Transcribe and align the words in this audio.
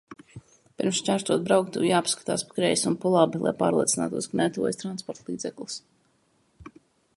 Pirms 0.81 0.95
šķērsot 0.99 1.43
brauktuvi, 1.49 1.89
jāpaskatās 1.91 2.45
pa 2.47 2.57
kreisi 2.61 2.89
un 2.93 2.97
pa 3.05 3.13
labi, 3.17 3.43
lai 3.45 3.55
pārliecinātos, 3.61 4.31
ka 4.33 4.41
netuvojas 4.43 4.83
transportlīdzeklis 4.83 5.81